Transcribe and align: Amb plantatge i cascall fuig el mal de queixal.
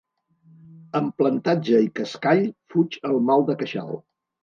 Amb 0.99 1.13
plantatge 1.23 1.83
i 1.89 1.91
cascall 2.01 2.43
fuig 2.73 3.01
el 3.11 3.25
mal 3.31 3.51
de 3.53 3.61
queixal. 3.65 3.99